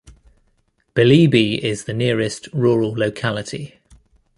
Belebey 0.95 1.59
is 1.63 1.83
the 1.83 1.93
nearest 1.93 2.51
rural 2.53 2.89
locality. 2.95 3.77